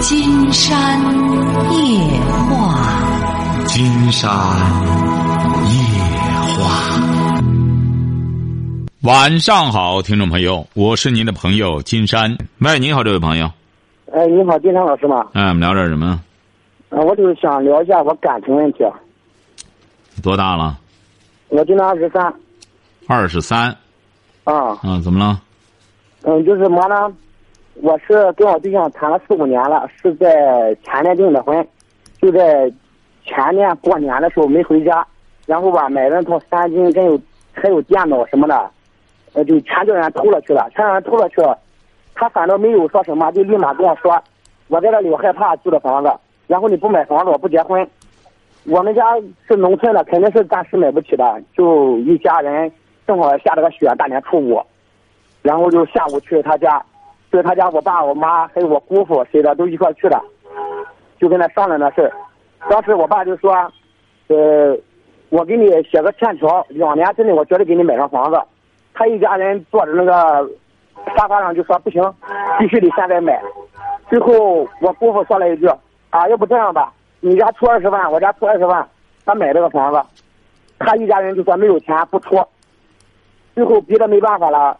[0.00, 0.98] 金山
[1.74, 4.30] 夜话，金山
[5.66, 6.00] 夜
[6.56, 7.00] 话。
[9.02, 12.38] 晚上好，听众朋友，我是您的朋友金山。
[12.60, 13.50] 喂，你好，这位朋友。
[14.10, 15.26] 哎，你好，金山老师吗？
[15.34, 16.18] 哎，我们聊点什么？
[16.88, 18.78] 啊，我就是想聊一下我感情问题。
[20.22, 20.78] 多大了？
[21.48, 22.34] 我今年二十三。
[23.06, 23.76] 二十三。
[24.44, 24.78] 啊。
[24.82, 25.38] 啊，怎么了？
[26.22, 27.14] 嗯，就是么呢？
[27.82, 31.66] 我是跟我对象谈了四五年了，是在前年订的婚，
[32.20, 32.70] 就在
[33.24, 35.06] 前年过年的时候没回家，
[35.46, 37.18] 然后吧买了套三金，跟有
[37.52, 38.70] 还有电脑什么的，
[39.32, 41.58] 呃，就全叫人偷了去了，全让人偷了去了。
[42.14, 44.22] 他反倒没有说什么，就立马跟我说，
[44.68, 46.12] 我在这里我害怕租的房子，
[46.46, 47.86] 然后你不买房子我不结婚。
[48.66, 49.02] 我们家
[49.48, 52.70] 是农村的，肯定是暂时买不起的，就一家人
[53.06, 54.60] 正好下了个雪，大年初五，
[55.40, 56.84] 然后就下午去他家。
[57.30, 60.20] 去他家，我爸、我妈还有我姑父谁的都一块去的，
[61.18, 62.12] 就跟他商量那事儿。
[62.68, 63.52] 当时我爸就说
[64.28, 64.76] ：“呃，
[65.28, 68.40] 我给你写个欠条，两年之内我绝对给你买上房子。”
[68.92, 70.50] 他一家人坐着那个
[71.16, 72.02] 沙发上就说：“不行，
[72.58, 73.40] 必须得现在买。”
[74.10, 75.66] 最后我姑父说了一句
[76.10, 78.86] ：“啊，要不这样吧，你家出二十万，我家出二十万，
[79.24, 80.02] 他买这个房子。”
[80.80, 82.42] 他一家人就说没有钱不出。
[83.54, 84.76] 最后逼得没办法了，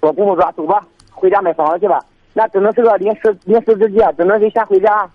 [0.00, 0.82] 我姑父说：“走吧。”
[1.16, 1.98] 回家买房子去吧，
[2.34, 5.08] 那只能是个临时临时之计，只能是先回家。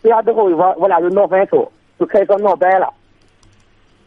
[0.00, 2.92] 回家之后，我我俩就闹分手，就可以说闹掰了。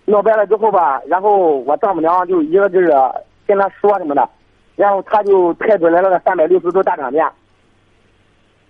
[0.06, 4.28] 闹掰了之后吧，然后我丈母娘就一个劲儿跟他说什么的，
[4.75, 7.25] 然后他就派出来了个三百六十度大转变。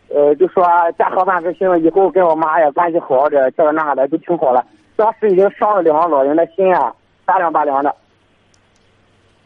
[0.09, 0.63] 呃，就说
[0.97, 4.65] 家和万事兴，以后跟我妈也关系好点，这个那个的都挺好了。
[4.95, 7.95] 当时已经伤了两个老人的心啊，拔凉拔凉的。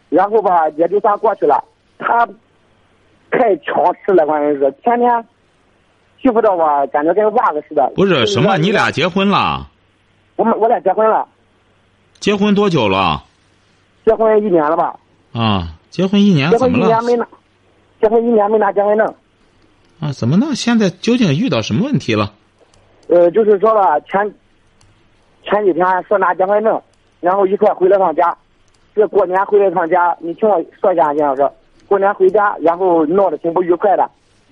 [0.09, 1.63] 然后吧，也就算过去了。
[1.97, 2.27] 他。
[3.31, 5.25] 太强势了，关键是天天
[6.21, 7.91] 欺负着我，感觉跟娃子似的。
[7.95, 9.67] 不是什么，你俩结婚了？
[10.35, 11.27] 我们我俩结婚了。
[12.19, 13.23] 结婚多久了？
[14.05, 14.99] 结婚一年了吧？
[15.33, 16.87] 啊，结婚一年怎么了？
[16.87, 17.27] 结婚一年没拿，
[18.01, 19.13] 结婚一年没拿结婚证。
[19.99, 20.47] 啊，怎么呢？
[20.55, 22.33] 现在究竟遇到什么问题了？
[23.07, 24.33] 呃，就是说了前
[25.43, 26.81] 前几天说拿结婚证，
[27.19, 28.35] 然后一块回了趟家。
[28.95, 31.49] 这过年回了趟家，你听我说一下，金老师。
[31.89, 34.07] 过年回家，然后闹得挺不愉快的，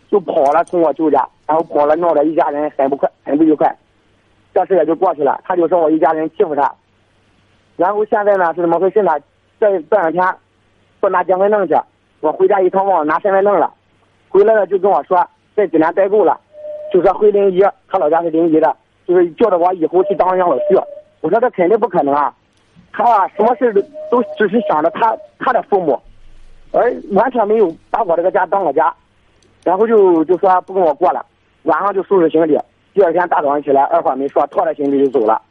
[0.09, 3.73] 就跑了从我舅家，然后跑了闹得一家人很不快，很不愉快。
[4.55, 6.73] 这事也就过去了，他就说我一家人欺负他。
[7.75, 9.11] 然后现在呢是怎么回事呢？
[9.59, 10.35] 这这两天
[10.99, 11.75] 不拿结婚证去，
[12.21, 13.71] 我回家一趟忘了拿身份证了，
[14.29, 15.23] 回来了就跟我说
[15.55, 16.39] 这几年待够了，
[16.91, 18.75] 就说回临沂，他老家是临沂的，
[19.07, 20.83] 就是叫着我以后去当养老婿。
[21.21, 22.33] 我说这肯定不可能啊，
[22.91, 26.01] 他啊什么事都都只是想着他他的父母。
[26.77, 28.93] 而完全没有把我这个家当个家，
[29.63, 31.25] 然后就就说不跟我过了，
[31.63, 32.55] 晚上就收拾行李，
[32.93, 35.41] 第二天大早上起来二话没说，拖着行李就走了，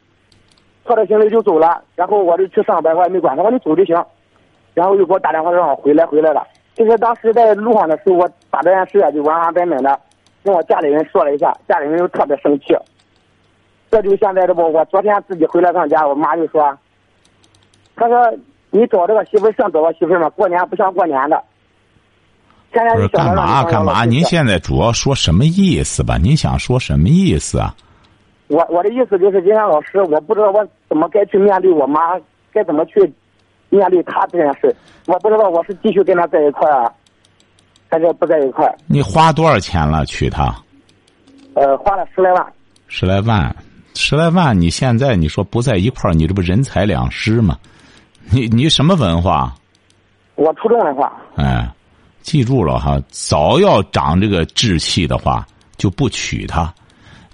[0.85, 4.01] 拖着行李就走了，然后我就去上班，我也没管他，我说你走就行，
[4.73, 9.99] 然后又给我打电话让我回来回来了，就是当时在路上的时候，我把这件事就完完整整的
[10.45, 12.73] 跟我家里人说了一下，家里人又特别生气，
[13.91, 16.77] 这就现在这不，我昨天自己回来上家，我妈就说，
[17.97, 18.33] 她说。
[18.69, 20.29] 你找这个媳妇像找个媳妇吗？
[20.29, 21.41] 过年不像过年的。
[22.69, 24.05] 不是干嘛干嘛？
[24.05, 26.17] 您现在主要说什么意思吧？
[26.17, 27.73] 您想说什么意思啊？
[28.49, 31.99] 我我的意思就是，今天老师，我不知道我怎么该去面对我妈，
[32.51, 33.11] 该怎么去
[33.69, 34.75] 面对她这件事。
[35.07, 36.91] 我不知道我是继续跟她在一块儿，
[37.89, 38.77] 还是不在一块儿。
[38.85, 40.53] 你花多少钱了娶她？
[41.55, 42.45] 呃，花了十来万。
[42.87, 43.55] 十来万，
[43.95, 44.59] 十来万！
[44.59, 47.57] 你现在你说不在一块儿，你这不人财两失吗？
[48.29, 49.53] 你你什么文化？
[50.35, 51.11] 我初中文化。
[51.35, 51.67] 哎，
[52.21, 56.73] 记住了哈，早要长这个志气的话，就不娶她。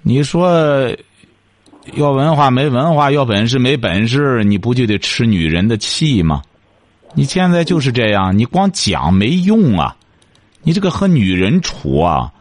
[0.02, 0.90] 你说
[1.96, 6.42] 要文化没文化，要本事没本事，你不就得吃女人的气吗？
[7.14, 9.96] 你现在就是这样，你光讲没用啊！
[10.62, 12.32] 你这个和女人处啊，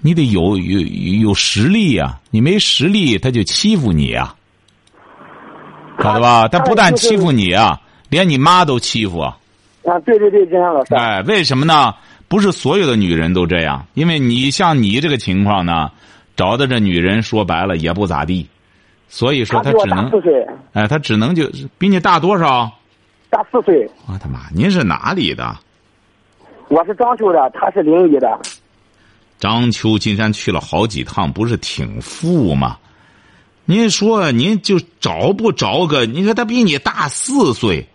[0.00, 2.20] 你得有有有实力呀！
[2.30, 4.34] 你没实力，他就欺负你啊，
[6.02, 6.48] 晓得吧？
[6.48, 7.80] 他不但欺负你啊。
[8.10, 9.38] 连你妈都欺负啊！
[9.84, 10.94] 啊，对对对，金山老师。
[10.94, 11.94] 哎，为什么呢？
[12.28, 15.90] 不是所有的女人都这样，因为你像你这个情况呢，
[16.36, 18.46] 找的这女人说白了也不咋地，
[19.08, 20.10] 所以说她只能，
[20.72, 22.70] 哎，她只能就比你大多少？
[23.30, 23.88] 大四岁。
[24.06, 24.40] 我的妈！
[24.54, 25.56] 您是哪里的？
[26.68, 28.38] 我是章丘的，他是临沂的。
[29.38, 32.76] 章丘金山去了好几趟，不是挺富吗？
[33.64, 36.06] 您说，您就找不着个？
[36.06, 37.86] 你说他比你大四岁。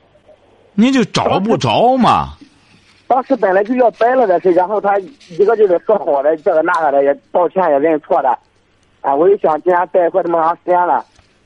[0.75, 2.33] 您就找不着嘛？
[3.07, 4.97] 当时本来就要掰了的事，然后他
[5.29, 8.29] 一个就是说好的，这个那个的也道歉也认错的，
[9.01, 11.05] 啊，我就想既然在一块这么长时间了，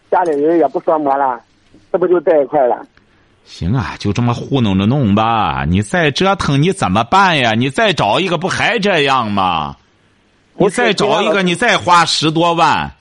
[0.10, 1.40] 家里人也不说么了，
[1.92, 2.82] 这不就在一块了？
[3.44, 5.66] 行啊，就这么糊弄着弄吧。
[5.68, 7.54] 你再折腾，你怎么办呀？
[7.56, 9.76] 你再找一个，不还这样吗？
[10.56, 12.92] 你再找一个，你再花十多万，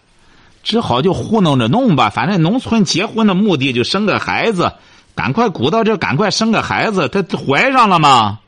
[0.63, 2.11] 只好就糊弄着弄吧。
[2.11, 4.73] 反正农村结婚的目的就生个孩子，
[5.19, 7.09] 赶快鼓捣这，赶快生个孩子。
[7.09, 8.39] 她怀上了吗？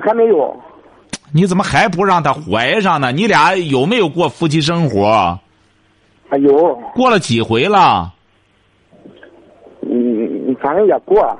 [0.00, 0.56] 还没有。
[1.32, 3.10] 你怎么还不让她怀上呢？
[3.10, 5.08] 你俩有没有过夫妻生活？
[6.28, 6.80] 啊，有。
[6.94, 8.14] 过了几回了？
[9.82, 11.36] 嗯，反正也过。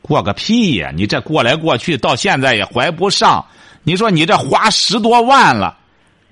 [0.00, 0.90] 过个屁呀！
[0.96, 3.44] 你这过来过去，到现在也怀不上。
[3.82, 5.76] 你说你这花十多万了。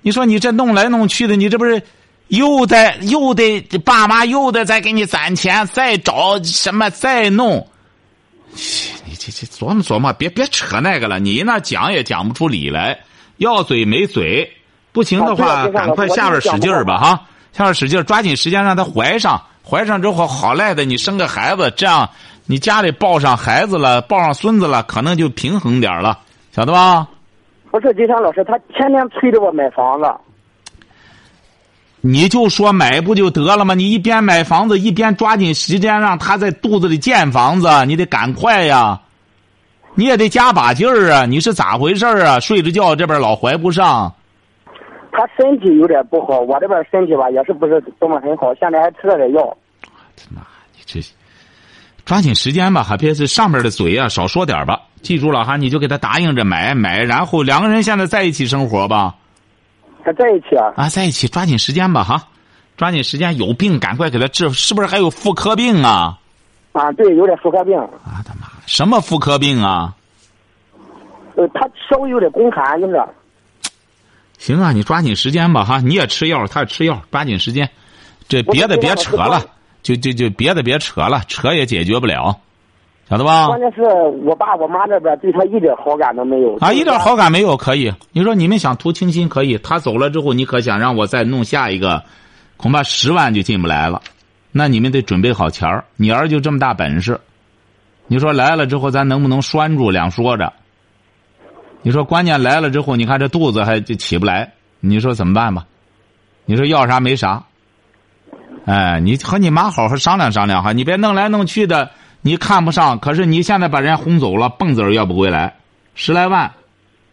[0.01, 1.79] 你说你这弄来弄去的，你这不是
[2.27, 7.67] 又得又得爸妈又得再给你攒钱，再找什么再弄？
[9.05, 11.19] 你这这琢磨琢磨，别别扯那个了。
[11.19, 12.97] 你那讲也讲不出理来，
[13.37, 14.49] 要嘴没嘴，
[14.91, 17.21] 不行的话，赶快下边使劲儿吧哈！
[17.51, 22.09] 下边使劲，抓紧时间让他怀上，怀上之后好赖的，你生个孩子，这样
[22.45, 26.19] 你家里抱上孩子了，抱上孙子了，可能就平衡点了，
[26.53, 27.07] 晓得吧？
[27.71, 30.05] 不是金山老师，他天天催着我买房子。
[32.07, 33.73] 你就说买不就得了吗？
[33.73, 39.01] 你一边买房子，一边抓紧时间让他在肚子里建房子，你得赶快呀！
[39.95, 41.25] 你也得加把劲儿啊！
[41.25, 42.39] 你是咋回事啊？
[42.39, 44.13] 睡着觉这边老怀不上。
[45.11, 49.57] 他身体有点不好，我这边身体吧也是不是多么很好，现在还吃了点药。
[50.29, 50.43] 妈，
[50.73, 50.99] 你这
[52.05, 54.79] 抓紧时间吧，还别是上面的嘴啊，少说点吧。
[55.01, 59.15] 记住了哈，你就给他答应着买买，然后两个人现在在一起生活吧。
[60.05, 60.71] 还在一起啊？
[60.77, 62.27] 啊，在一起，抓紧时间吧哈，
[62.77, 66.19] 抓紧时间，有病赶快给他治，是不是还有妇科病啊？
[66.73, 67.75] 啊，对，有点妇科病。
[67.79, 69.95] 啊他妈，什么妇科病啊？
[71.35, 73.03] 呃，他稍微有点宫寒，就是。
[74.37, 77.67] 行啊，你抓紧时间吧哈，你也吃药，他也吃药，抓紧时间。
[78.27, 79.43] 这别的别扯了，
[79.81, 82.39] 就就就别的别扯了，扯也解决不了。
[83.07, 83.45] 晓得吧？
[83.47, 83.83] 关键是
[84.23, 86.73] 我爸我妈那边对他一点好感都没有啊！
[86.73, 87.93] 一点好感没有，可以。
[88.11, 92.03] 你说你们想图清新可以，他走了之后，你可想让我再弄下一个，
[92.57, 94.01] 恐怕十万就进不来了。
[94.51, 95.85] 那你们得准备好钱儿。
[95.97, 97.19] 你儿就这么大本事，
[98.07, 99.91] 你说来了之后咱能不能拴住？
[99.91, 100.51] 两说着。
[101.83, 105.63] 你说关键来了之后，你看这肚子还就起不来，你说怎么办吧？
[106.45, 107.43] 你说要啥没啥。
[108.65, 111.91] 哎，你和你妈好好商量商量哈，你别弄来弄去的。
[112.25, 115.55] 你看不上，可是你现在把人家轰走了，蹦子儿要不回来，
[115.93, 116.51] 十来万，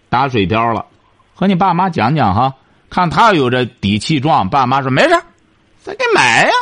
[0.08, 0.86] 打水漂了。
[1.34, 2.54] 和你爸妈讲讲哈，
[2.88, 4.48] 看他有这底气壮。
[4.48, 5.10] 爸妈说没事，
[5.82, 6.52] 咱给买呀，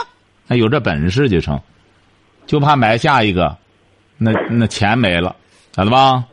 [0.48, 1.60] 那有这本事就成，
[2.44, 3.56] 就怕买下一个，
[4.18, 5.36] 那那钱没了，
[5.76, 6.24] 晓得吧？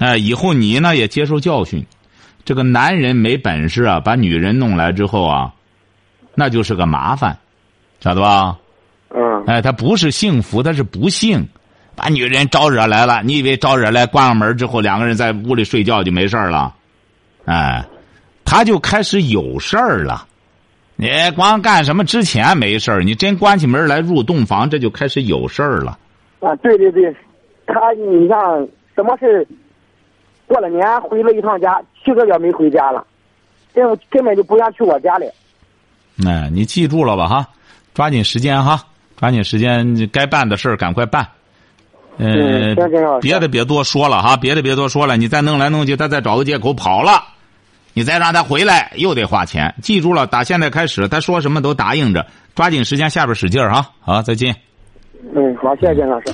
[0.00, 1.86] 哎，以后你呢也接受教训，
[2.44, 5.54] 这个男人没本事啊，把女人弄来之后啊，
[6.34, 7.38] 那就是个麻烦，
[8.00, 8.58] 晓得吧？
[9.18, 11.48] 嗯，哎，他不是幸福，他是不幸，
[11.94, 13.22] 把女人招惹来了。
[13.22, 16.74] 你以为招惹来，关上门之后，两个人在屋里睡觉就没事了？
[17.46, 17.82] 哎，
[18.44, 20.26] 他就开始有事儿了。
[20.96, 25.98] 你光干什么之前没事儿，你真关起门来入洞房，这就开始有事儿了。
[26.40, 27.10] 啊，对对对，
[27.66, 29.48] 他你像什么事
[30.46, 33.02] 过了年回了一趟家，七个月没回家了，
[33.72, 35.26] 根本根本就不愿去我家里。
[36.26, 37.46] 哎，你记住了吧哈，
[37.94, 38.78] 抓紧时间哈。
[39.16, 41.26] 抓紧时间，该办的事儿赶快办。
[42.18, 42.74] 嗯，
[43.20, 45.16] 别的别多说了哈，别的别多说了。
[45.16, 47.22] 你再弄来弄去，他再找个借口跑了，
[47.92, 49.74] 你再让他回来又得花钱。
[49.82, 52.26] 记住了，打现在开始，他说什么都答应着。
[52.54, 53.90] 抓紧时间，下边使劲儿哈。
[54.00, 54.56] 好，再见。
[55.34, 56.26] 嗯，好，谢谢金老师。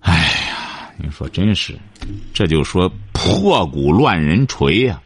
[0.00, 1.78] 哎呀，你说真是，
[2.32, 5.00] 这就说破鼓乱人锤呀，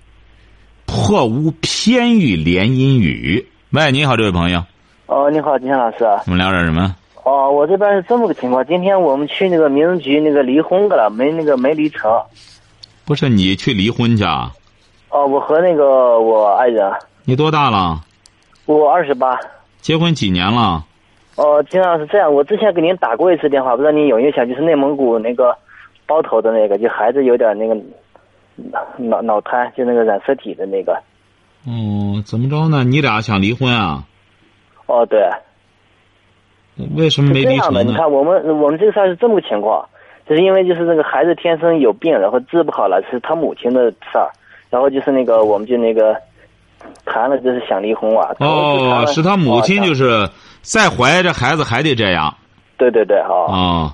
[0.87, 3.47] 破屋偏遇连阴雨。
[3.71, 4.65] 喂，你好，这位朋友。
[5.09, 6.05] 哦，你好，金山老师。
[6.27, 6.95] 我们聊点什么？
[7.25, 8.63] 哦，我这边是这么个情况。
[8.67, 12.13] 今天我们去那个民政局那个离婚的了，没那个没离成。
[13.07, 14.53] 不是你去离婚去啊？
[15.09, 16.93] 哦，我和那个我爱人。
[17.25, 18.03] 你多大了？
[18.67, 19.39] 我二十八。
[19.81, 20.85] 结婚几年了？
[21.37, 24.47] 哦，金山老师，这样，我之前给您打过一次电话，不知道您有印象？
[24.47, 25.57] 就是内蒙古那个
[26.07, 27.75] 包头的那个，就孩子有点那个
[28.99, 31.03] 脑脑瘫，就那个染色体的那个。
[31.67, 32.85] 哦，怎么着呢？
[32.85, 34.05] 你俩想离婚啊？
[34.89, 35.21] 哦，对。
[36.97, 37.83] 为什么没离成呢？
[37.83, 39.89] 你看，我们我们这个事儿是这么个情况，
[40.29, 44.31] 就是因为就是那个孩子天生有病，然后治不好了，是他母亲的事儿，
[44.71, 46.17] 然后就是那个我们就那个
[47.05, 48.35] 谈了，就是想离婚啊。
[48.39, 50.29] 哦，是他母亲，就是
[50.63, 52.33] 再怀着孩子还得这样。
[52.77, 53.47] 对对对，哦。
[53.49, 53.93] 哦，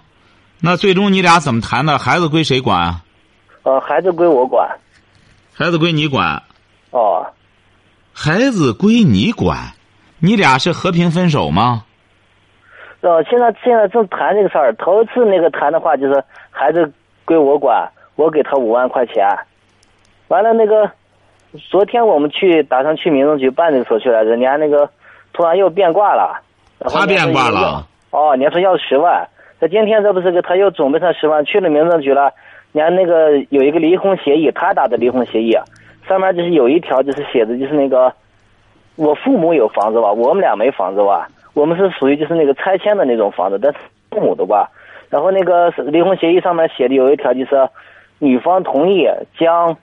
[0.61, 1.99] 那最终你俩怎么谈的？
[1.99, 3.03] 孩子归谁管啊？
[3.63, 4.69] 呃，孩子归我管。
[5.55, 6.43] 孩子归你管。
[6.91, 7.27] 哦。
[8.13, 9.57] 孩子归你管，
[10.21, 11.85] 你俩是和平分手吗？
[13.01, 14.73] 呃，现在现在正谈这个事儿。
[14.77, 16.91] 头一次那个谈的话，就是孩子
[17.27, 19.29] 归我管，我给他五万块钱。
[20.29, 20.91] 完了那个，
[21.69, 24.89] 昨天我们去打算去民政局办这个手续来着，人家那个
[25.35, 26.41] 突然又变卦了。
[26.81, 27.87] 他变卦了。
[28.11, 29.29] 哦，你说要十万。
[29.61, 32.33] 他今天这不是个，他又准备上十万，去了民政局了。
[32.73, 35.53] 人家那个有一个离婚协议，他打的离婚协议，
[36.09, 38.13] 上面就是有一条就是写的，就是那个
[38.97, 43.79] 我父母有房子吧，我们俩没房子吧，我们是属于就是那个拆迁的那种房子，但是
[44.11, 44.71] 父母的吧。
[45.11, 47.69] 然后那个离婚协议上面写的有一条就是，
[48.19, 49.09] 女方同意
[49.39, 49.77] 将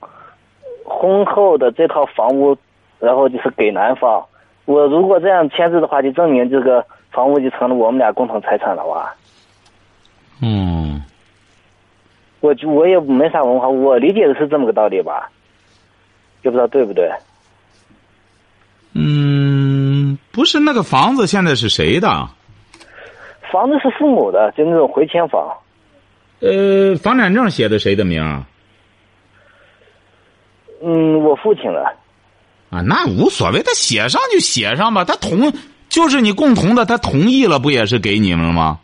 [0.83, 2.57] 婚后的这套房屋，
[2.99, 4.25] 然后就是给男方。
[4.65, 9.13] 我如果这样签字的话，就证明这个房屋就成了我们俩共同财产了哇。
[10.41, 11.01] 嗯，
[12.39, 15.29] 我就我也没啥文化，我理解的是这么个道理吧，
[16.41, 17.09] 也不知道对不对。
[18.93, 22.29] 嗯，不是那个房子现在是谁的？
[23.51, 25.49] 房子是父母的，就那种回迁房。
[26.39, 28.21] 呃，房产证写的谁的名？
[30.83, 31.83] 嗯，我父亲的。
[32.69, 35.53] 啊，那无所谓，他写上就写上吧，他同
[35.89, 38.79] 就是你共同的，他同意了，不也是给你们了吗？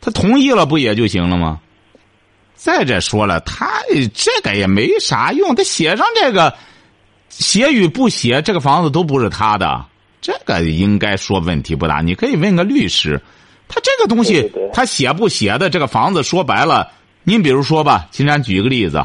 [0.00, 1.60] 他同意了，不也就行了吗？
[2.54, 3.82] 再者说了，他
[4.14, 6.54] 这个也没啥用，他写上这个，
[7.32, 9.86] 写与不写，这个房子都不是他的，
[10.20, 12.00] 这个应该说问题不大。
[12.00, 13.20] 你可以问个律师，
[13.68, 16.92] 他这个东西，他写不写的这个房子，说白了，
[17.24, 19.04] 您比如说吧，金山举个例子，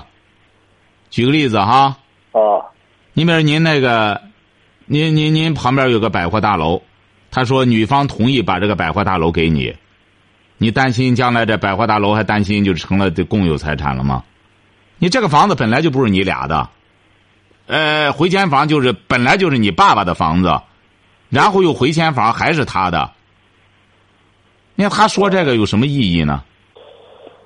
[1.10, 1.98] 举个例子哈。
[2.34, 2.70] 啊。
[3.14, 4.22] 你比如您那个，
[4.86, 6.84] 您您您旁边有个百货大楼，
[7.32, 9.74] 他说女方同意把这个百货大楼给你。
[10.60, 14.24] 你担心将来这百货大楼还担心就成了这共有财产了吗？
[15.00, 16.70] 你这个房子本来就不是你俩的，
[17.68, 20.60] 呃，回迁房就是本来就是你爸爸的房子，
[21.30, 23.12] 然后又回迁房还是他的。
[24.76, 26.42] 你看他说这个有什么意义呢？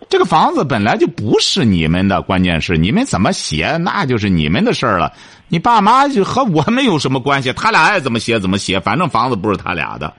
[0.09, 5.13] 这个房子本来就不是你们的，关键是你们怎么写那就是你们的事儿了。
[5.47, 7.53] 你爸妈就和我们有什么关系？
[7.53, 10.13] 他俩爱怎么写怎么写，反正房子不是他俩的。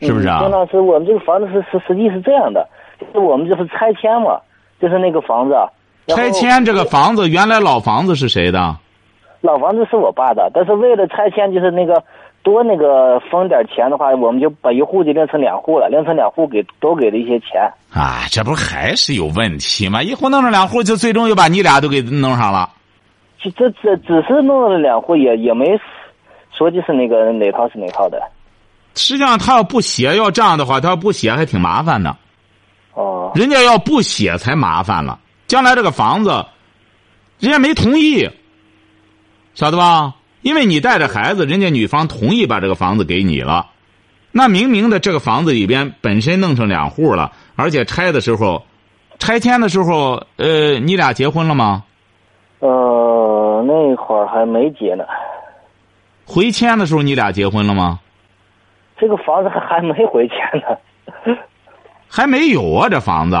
[0.00, 0.40] 是不是啊？
[0.40, 4.40] 张老师，我们这个房子是实实际是这样的，就是我们就是拆迁嘛，
[4.80, 5.54] 就是那个房子。
[6.08, 8.76] 拆迁这个房子原来老房子是谁的？
[9.40, 12.02] 老房子是我爸的，但是为了拆迁，就是那个
[12.42, 17.62] 多那个分点钱的话，我们就把一户就变成两户了，另成两户给多给了一些钱。
[17.90, 20.02] 啊，这不还是有问题吗？
[20.02, 22.68] 一户弄成两户，就最终又把你俩都给弄上了。
[23.38, 25.66] 这这这只是弄了两户，也也没
[26.52, 28.20] 说就是那个哪套是哪套的。
[28.94, 32.14] 实际上，他要不写，要这样的话，他要不写还挺麻烦的。
[32.92, 33.32] 哦。
[33.34, 35.18] 人家要不写才麻烦了。
[35.46, 36.44] 将来这个房子，
[37.38, 38.28] 人家没同意，
[39.60, 40.14] 晓得吧？
[40.40, 43.66] 因为你带着孩子，人家女方同意把这个房子给你了。
[44.32, 48.62] 那明明的这个房子里边本身弄成两户了，而且拆的时候，
[49.18, 51.84] 拆迁的时候，呃，你俩结婚了吗？
[52.60, 55.04] 呃，那会儿还没结呢。
[56.24, 58.00] 回迁的时候，你俩结婚了吗？
[58.96, 61.36] 这个房子还还没回迁呢，
[62.08, 63.36] 还没有啊，这房子。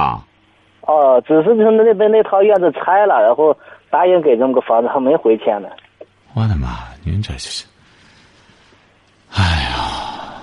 [0.82, 3.56] 哦，只是从那边那套院子拆了，然后
[3.88, 5.68] 答应给这么个房子，还没回迁呢。
[6.34, 6.78] 我的妈！
[7.04, 7.64] 您这是，
[9.32, 10.34] 哎呀，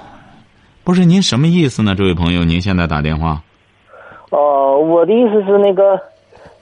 [0.83, 1.95] 不是您什么意思呢？
[1.95, 3.41] 这位朋友，您现在打电话。
[4.29, 5.99] 哦，我的意思是那个，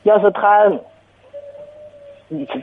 [0.04, 0.70] 要是他，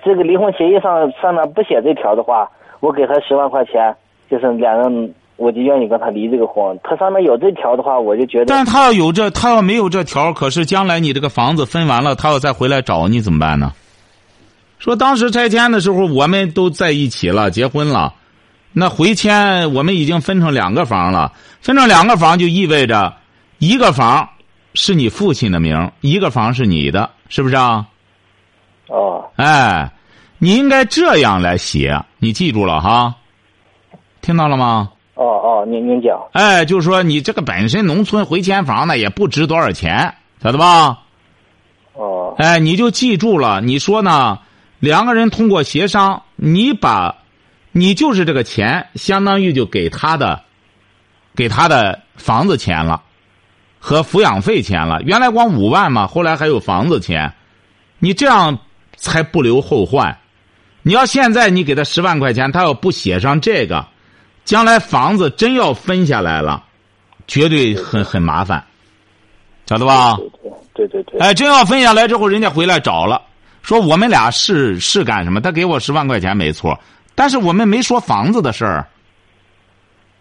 [0.04, 2.49] 这个离婚协议上上面不写这条的话，
[2.81, 3.95] 我给他十万块钱，
[4.31, 5.14] 就是两人。
[5.37, 6.78] 我就愿意跟他离这个婚。
[6.85, 8.45] 他上面有这条的话，我就觉得。
[8.45, 13.73] 但他要有这，他要没有这条，可是将来你这个房子分完了，他要再回来找你怎么办呢？
[14.82, 18.14] 说当时拆迁的时候，我们都在一起了，结婚了，
[18.72, 23.14] 那回迁我们已经分成两个房了，分成两个房就意味着
[23.58, 24.28] 一个房
[24.74, 27.86] 是你父亲的名，一个房是你的，是不是啊？
[28.88, 29.30] 哦。
[29.36, 29.88] 哎，
[30.38, 33.14] 你应该这样来写，你记住了哈？
[34.20, 34.90] 听到了吗？
[35.14, 36.20] 哦哦，您您讲。
[36.32, 40.12] 哎，就是说你这个本身农村回迁房呢，也不值多少钱，
[40.42, 40.98] 晓得吧？
[41.92, 42.34] 哦。
[42.36, 44.40] 哎，你就记住了，你说呢？
[44.82, 47.14] 两个人通过协商，你把，
[47.70, 50.42] 你就是这个钱，相当于就给他的，
[51.36, 53.00] 给他的房子钱了，
[53.78, 55.00] 和抚养费钱了。
[55.02, 57.32] 原来光五万嘛，后来还有房子钱，
[58.00, 58.58] 你这样
[58.96, 60.18] 才不留后患。
[60.82, 63.86] 你要现在你给他十万块钱，他要不写上这个。
[64.44, 66.64] 将来房子真要分下来了，
[67.28, 68.64] 绝对很很麻烦。
[69.64, 70.16] 晓得吧？
[70.74, 71.20] 对对对对对。
[71.20, 73.22] 哎，真要分下来之后，人家回来找了，
[73.62, 75.40] 说我们俩是是干什么？
[75.40, 76.78] 他给我十万块钱没错，
[77.14, 78.87] 但是我们没说房子的事儿。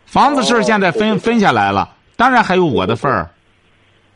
[0.05, 3.29] 房子事儿现在分分下来了，当然还有我的份儿。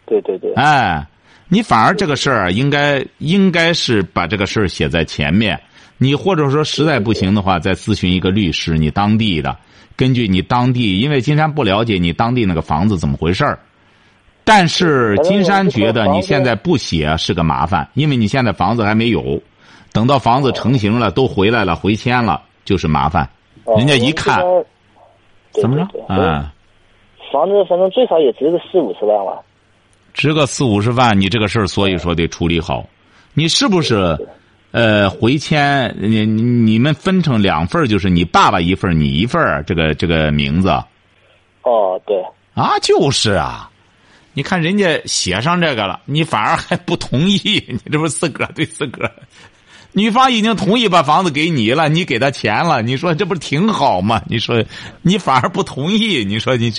[0.06, 0.54] 对对对。
[0.54, 1.06] 哎，
[1.48, 5.60] 你反而这个事儿应该应该是把这个事儿写在前面。
[5.98, 9.58] 你或者说实在不行的话，再咨询一个律师，你当地的，
[9.96, 13.58] 根据你当地，因为金山不了解你当地那个房子怎么回事儿。
[14.46, 19.42] 但是金山觉得你现在不写是个麻烦，因为你现在房子还没有，
[19.92, 23.28] 等到房子成型了，都回来了，回迁了，就是麻烦。
[23.76, 24.42] 人家一看，
[25.52, 25.88] 怎么着？
[26.08, 26.48] 嗯，
[27.34, 29.42] 房子反正最少也值个四五十万吧。
[30.14, 32.86] 值个四五十万，你这个事儿所以说得处理好。
[33.34, 34.16] 你是不是？
[34.72, 40.70] 呃，回迁，你你们分成两份就是你爸爸一份你一份这个这个名字。
[41.64, 42.22] 哦，对。
[42.54, 43.72] 啊，就是啊，
[44.36, 49.12] 你看人家写上这个了，你反而还不同意，你这不自个儿对自个儿，
[49.94, 54.22] 女方已经同意把房子给你了，你给他钱了，你说这不是挺好吗？
[54.28, 54.64] 你说
[55.02, 56.72] 你反而不同意，你说你，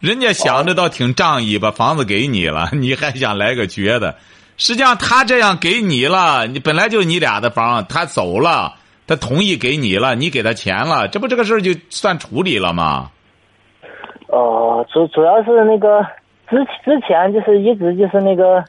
[0.00, 4.16] 人家想着倒挺仗义，把房子给你了，你还想来个绝的。
[4.56, 8.74] 实际上，他这样给你了，你本来就你俩的房，他走了，
[9.06, 13.12] 他同意给你了，你给他钱了，这不这个事儿就算处理了吗？
[14.26, 16.04] 哦，主主要是那个
[16.50, 18.64] 之之前就是一直就是那个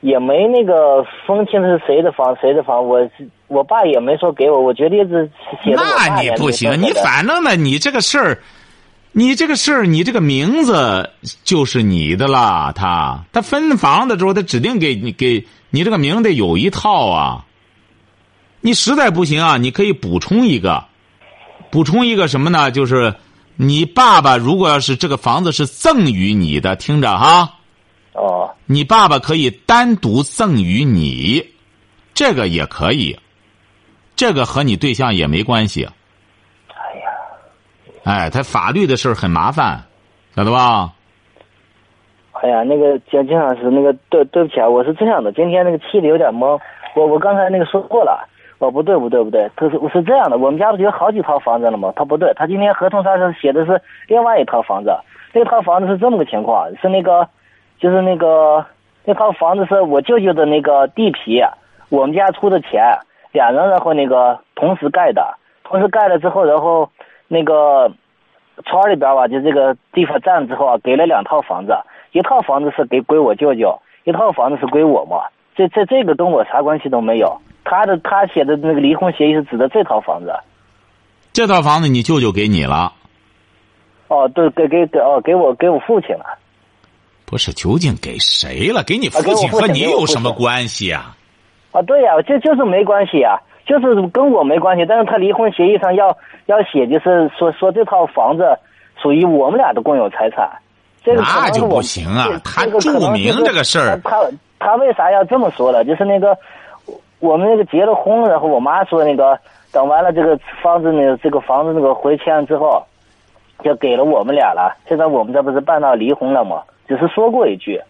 [0.00, 3.08] 也没那个分清是谁的房谁的房，我
[3.48, 5.30] 我爸也没说给我，我觉得一直
[5.62, 8.38] 写那你不行，你反正呢，你这个事儿。
[9.16, 11.10] 你这个事儿，你这个名字
[11.44, 12.72] 就是你的啦。
[12.74, 17.44] 他他分房的时候，他指定给你给你这个名得有一套啊。
[18.60, 20.86] 你实在不行啊，你可以补充一个，
[21.70, 22.72] 补充一个什么呢？
[22.72, 23.14] 就是
[23.56, 27.54] 你爸爸如果要是这个房子是赠与你的，听着哈。
[28.12, 28.50] 哦。
[28.66, 31.46] 你爸爸可以单独赠与你，
[32.14, 33.18] 这个也可以，
[34.16, 35.88] 这个和你对象也没关系。
[36.68, 37.10] 哎呀。
[38.04, 39.84] 哎，他法律的事儿很麻烦，
[40.34, 40.92] 晓得吧？
[42.32, 46.60] 哎呀，那个金金老师那个对对不起啊，我是这样的，今天那个气的有点懵。
[46.94, 48.28] 我我刚才那个说过了，
[48.64, 51.92] 哦不对不对不对，他是我是这样的，我们家不是有好几套房子了吗？
[51.94, 54.94] 他不对，他今天合同上是写的是另外一套房子，
[55.32, 57.28] 那套房子是这么个情况，是那个
[57.78, 58.64] 就是那个
[59.04, 61.42] 那套房子是我舅舅的那个地皮，
[61.88, 62.82] 我们家出的钱，
[63.32, 66.88] 两人然后那个同时盖的，同时盖了之后，然后。
[67.26, 67.90] 那个
[68.66, 71.74] 村里边吧，就这个地方占了之后啊，给了两套房子，
[72.12, 75.24] 一套房子是给归我舅舅，一套房子是归我嘛。
[75.56, 77.34] 这这这个跟我啥关系都没有。
[77.64, 80.34] 他的他写的那个离婚协议是指的这套房子。
[81.32, 82.92] 这套房子你舅舅给你了？
[84.08, 86.24] 哦，对，给给给哦，给我给我父亲了。
[87.24, 88.84] 不是，究竟给谁了？
[88.84, 91.16] 给你父亲和你有什么关系啊？
[91.72, 93.40] 啊，对呀，就就是没关系呀。
[93.66, 98.44] 就是跟我没关系，但是他离婚协议上要要写，就是说说这套房子
[99.02, 100.46] 属于我们俩的共有财产。
[101.02, 102.28] 这个那就不行啊！
[102.44, 103.98] 他注明这个事儿。
[104.04, 104.20] 他
[104.58, 105.82] 他为啥要这么说了？
[105.82, 106.36] 就是那个
[107.24, 109.38] 我们那个结了婚，然后我妈说那个
[109.72, 112.84] 等完了这个房子那这个房子那个回迁之后，
[113.64, 114.76] 就给了我们俩了。
[114.86, 116.62] 现在我们这不是办到离婚了吗？
[116.86, 117.80] 只是说过一句。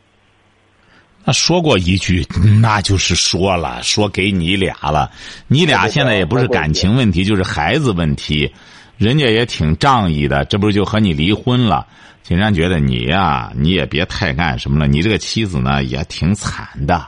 [1.25, 2.23] 那说过一句，
[2.63, 5.11] 那就是说了，说给你俩了。
[5.49, 8.53] 你俩现在也不是感情问题，就是孩子问题。
[8.99, 11.85] 人家也挺仗义的，这不是就和你离婚了？
[12.23, 14.87] 金山觉得你呀，你也别太干什么了。
[14.87, 17.05] 你这个妻子呢，也挺惨的。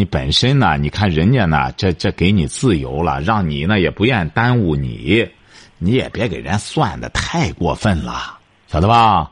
[0.00, 5.28] 你本身呢，你看人家呢，这这给你自由了，让你呢也不愿耽误你，
[5.76, 9.30] 你也别给人算的太过分了，晓得吧？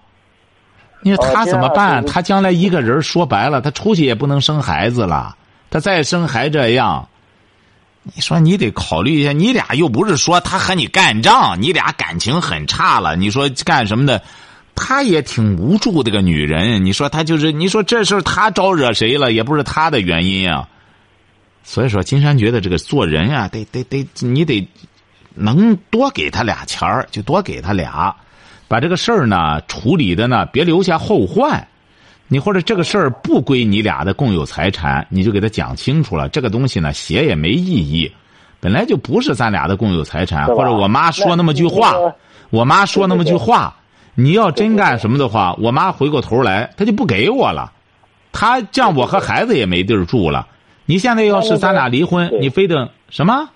[1.01, 2.05] 你说他怎么办？
[2.05, 5.39] 他将来一个人说白了，他出去也不能生孩子了。
[5.71, 7.09] 他再生还这样，
[8.03, 9.33] 你说你得考虑一下。
[9.33, 13.17] 你俩又不是说他和你干仗，你俩感情很差了。
[13.17, 14.23] 你说干什么的？
[14.81, 16.85] 他也挺无助，的个女人。
[16.85, 19.33] 你说她就是，你说这事她招惹谁了？
[19.33, 20.69] 也不是她的原因啊。
[21.65, 24.67] 所以说，金山觉得这个做人啊，得得得，你得
[25.35, 28.15] 能多给他俩钱儿，就多给他俩。
[28.69, 31.67] 把这个事儿呢处理的呢，别留下后患。
[32.29, 36.29] 你或者这个事儿不归你俩的共有财产，你就给他讲清楚了。
[36.29, 38.11] 这个东西呢写也没意义，
[38.61, 40.47] 本来就不是咱俩的共有财产。
[40.47, 41.95] 或者我妈说那么句话，
[42.51, 43.75] 我妈说那么句话，
[44.21, 47.73] 你要真干什么的话， 我妈回过头来，她就不给我了。
[48.33, 50.45] 她这样，我和孩子也没地儿住了。
[50.87, 53.49] 你现在要是咱俩离婚，你非得什么？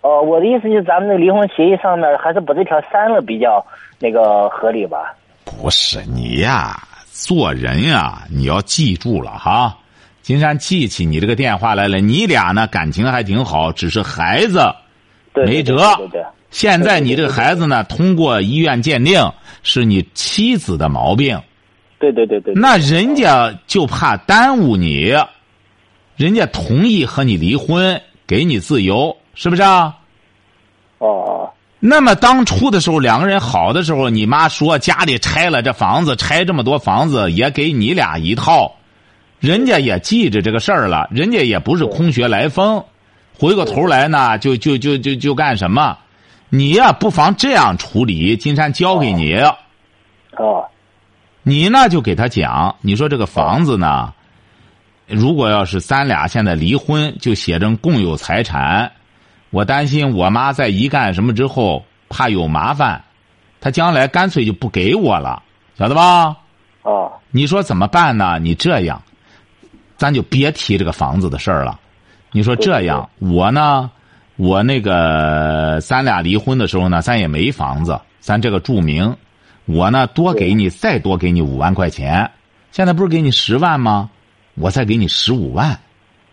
[0.00, 3.62] 哦，我的意思就是，咱们那离婚协议上面还是把这条删了比较
[3.98, 5.14] 那个合理吧？
[5.44, 6.80] 不是你呀，
[7.12, 9.76] 做人呀，你要记住了哈。
[10.22, 14.74] 金山记起你这个电话来了，你俩呢感情还挺好，只是孩子
[15.34, 15.76] 对没辙。
[15.98, 19.32] 对对对现在你这个孩子呢，通过医院鉴定
[19.62, 21.40] 是你妻子的毛病，
[21.98, 22.52] 对对对对。
[22.54, 25.14] 那人家就怕耽误你，
[26.16, 29.96] 人家同意和你离婚，给你自由，是不是啊？
[30.98, 31.50] 哦
[31.82, 38.70] 那么当初的时候，两个人好的时候，你妈说家里拆了这房子，拆这么多房子也给你俩一套，
[39.38, 42.84] 人家也记着这个事儿了，人家也不是空穴来风，
[43.38, 45.96] 回过头来呢，就就就就就干什么？
[46.50, 48.36] 你呀，不妨这样处理。
[48.36, 49.34] 金山交给你，
[50.36, 50.66] 哦
[51.42, 54.12] 你呢就给他讲，你说这个房子呢，
[55.06, 58.92] 如果要是咱俩现在离婚，就写成共有财产。
[59.50, 63.02] 我担心我妈在一干什么之后，怕有麻烦，
[63.60, 65.42] 她将来干脆就不给我了，
[65.78, 66.36] 晓得吧？
[66.82, 68.38] 哦你说怎么办呢？
[68.40, 69.00] 你这样，
[69.96, 71.78] 咱就别提这个房子的事儿了。
[72.32, 73.90] 你说这样，我呢，
[74.40, 79.14] 我那个咱俩离婚的时候呢，咱也没房子，咱这个注明，
[79.66, 82.30] 我呢多给你再多给你五万块钱，
[82.72, 84.10] 现在不是给你十万吗？
[84.54, 85.78] 我再给你十五万，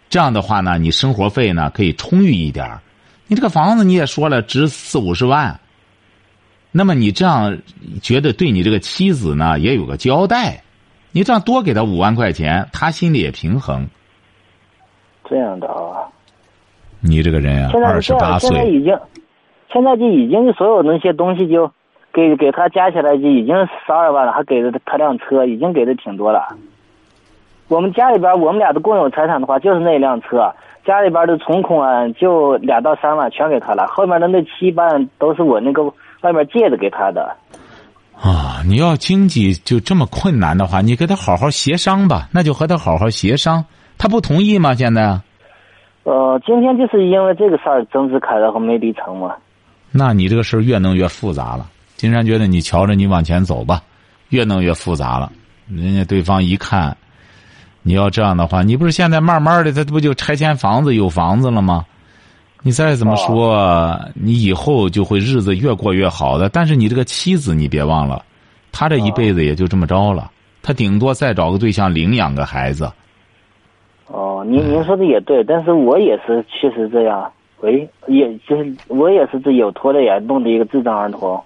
[0.09, 2.79] 这样的话呢，你生活费呢可以充裕一点
[3.27, 5.59] 你这个房子你也说了值四五十万，
[6.71, 7.59] 那么你这样
[8.01, 10.63] 觉得对你这个妻子呢也有个交代，
[11.11, 13.85] 你这样多给他五万块钱，他心里也平衡。
[15.29, 16.07] 这样的啊。
[17.07, 18.99] 你这个人啊二十八岁，现在岁，已经，
[19.71, 21.71] 现在就已经所有那些东西就
[22.13, 26.47] 给给他加起来就已经十二万了，还给了他辆车，已经给的挺多了。
[27.67, 30.53] 我们家里边我们俩的共有财产的话，就是那辆车，
[30.85, 35.83] 家里边的存款啊，就两到三万全给他了，后面的那七万都是我那个
[36.21, 37.35] 外面借的给他的。
[38.15, 43.63] 啊，你要经济就这么困难的话，你跟他好好协商吧，那就和他好好协商。
[43.99, 44.73] 他不同意吗？
[44.73, 45.19] 现在？
[46.07, 49.35] 呃，今天就是因为这个事儿争执开，然后没离成嘛。
[49.91, 51.69] 那你这个事儿越弄越复杂了。
[51.97, 53.81] 金山觉得你瞧着你往前走吧，
[54.29, 55.29] 越弄越复杂了。
[55.67, 56.95] 人家对方一看，
[57.81, 61.85] 你要这样的话，你不是现在慢慢的，他不就拆迁房子有房子了吗？
[62.61, 66.47] 你再怎么说，你以后就会日子越过越好的。
[66.47, 68.23] 但是你这个妻子，你别忘了，
[68.71, 70.31] 她这一辈子也就这么着了。
[70.63, 72.89] 她顶多再找个对象领养个孩子。
[74.07, 81.41] 哦，您您说的也对，但是我也是确实这样，喂，也就是我也是这有拖着眼弄的一个智障儿童。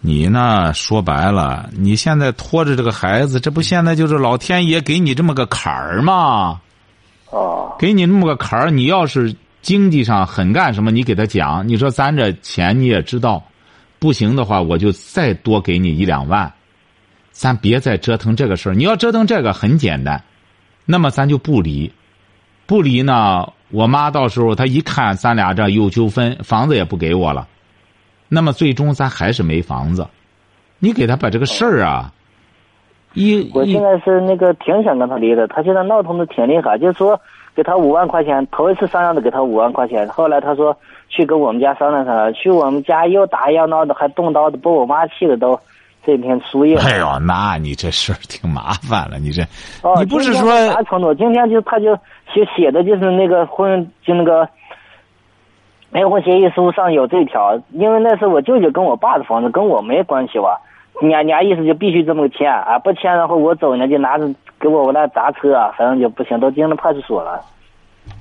[0.00, 0.70] 你呢？
[0.74, 6.60] 说白了，你现在拖着这个孩子，这不现在就是老天爷给你这么个坎儿吗？
[7.30, 13.42] 哦给你那么个坎儿，你要是经济上很干什么，你给他讲，你说咱这钱你也知道，
[13.98, 16.52] 不行的话，我就再多给你一两万，
[17.32, 18.74] 咱别再折腾这个事儿。
[18.74, 20.22] 你要折腾这个很简单，
[20.86, 21.92] 那么咱就不离，
[22.66, 27.48] 不离呢，我妈到时候她一看咱俩这有纠纷，房子也不给我了，
[28.28, 30.06] 那么最终咱还是没房子。
[30.78, 32.12] 你给他把这个事儿啊，
[33.14, 37.18] 一一我现在是那个挺想跟他离的，他现在闹腾的挺厉害，就是说
[37.54, 40.76] 给他五万块钱，头一次商量的给他五万块钱，后来他说
[41.08, 45.58] 去跟我们家商量商量，去我们家又打又闹的，还动刀的，把我妈气的都
[46.06, 46.76] 这片输液。
[46.78, 49.42] 哎呦，那你这事儿挺麻烦了，你这，
[49.82, 51.14] 哦，你不是说啥程度？
[51.14, 51.94] 今天就他就
[52.32, 54.48] 写写的就是那个婚就那个
[55.90, 60.60] 离婚协议书上有这条，因为那是我舅舅跟我爸的房子，跟我没关系吧。
[61.00, 67.40] 人家人家意思就必须这么签啊，不签然后我走，人家就拿着给我我那砸车啊，反正就不行，都进了派出所了，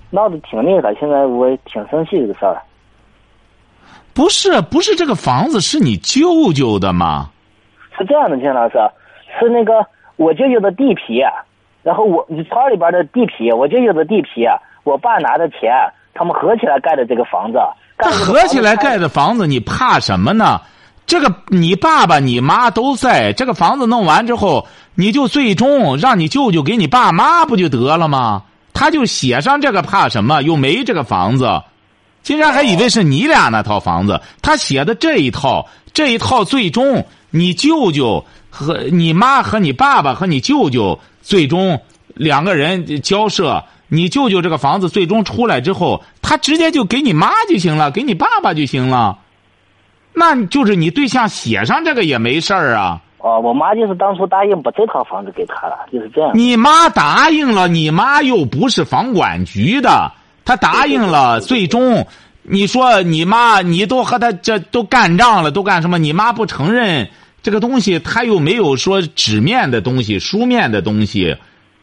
[0.09, 0.93] 闹得挺厉害。
[0.95, 2.61] 现在我挺生气这个事儿。
[4.15, 7.29] 不是不是这个房子是你舅舅的吗？
[7.97, 8.75] 是这样的，金老师，
[9.39, 11.21] 是那个我舅舅的地皮，
[11.81, 14.45] 然后我村里边的地皮，我舅舅的地皮，
[14.83, 15.71] 我爸拿的钱，
[16.13, 17.59] 他们合起来盖的这个房子。
[17.97, 20.59] 合起来盖的房子，你怕什么呢？
[21.05, 28.43] 这个你爸爸、你妈都在，这个房子弄完之后，你就最终让你舅舅给你爸妈不就得了吗？
[28.73, 30.41] 他就写上这个，怕什么？
[30.41, 31.61] 又没这个房子，
[32.23, 41.81] 竟然还以为是你俩那套房子，他写的这一套，这一套最终你舅舅和你妈和你爸爸和你舅舅最终
[42.13, 49.17] 两个人交涉，你舅舅这个房子最终出来之后，他直接就给你妈就行了，给你爸爸就行了。
[50.13, 53.01] 那就是你对象写上这个也没事儿啊。
[53.17, 56.29] 哦，我妈就是当初答应把这套房子给他了，就是这样。
[56.35, 60.11] 你妈答应了，你妈又不是房管局的，
[60.45, 62.05] 她答应了，最终
[62.43, 65.97] 你说你妈你都和她这都干仗了，都干什么？
[65.97, 67.09] 你妈不承认
[67.43, 71.37] 这个东西他又没有说纸面的东西、书面的东西。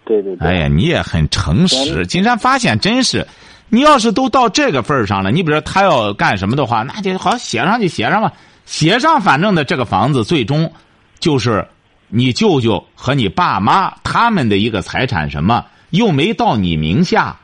[0.05, 0.49] 对对对。
[0.49, 2.05] 哎呀，你也很诚实。
[2.07, 3.25] 金山发现真是，
[3.69, 8.33] 你要是都到这个份儿上了，你比如说他要干什么的话，那就好写上就写上吧，
[8.65, 10.73] 写上反正的这个房子最终
[11.21, 11.69] 就是
[12.09, 17.37] 你舅舅和你爸妈他们的一个财产，什么又没到你名下，